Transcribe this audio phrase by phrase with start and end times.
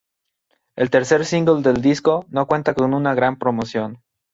[0.75, 4.01] El tercer single del disco, no cuenta con una gran promoción.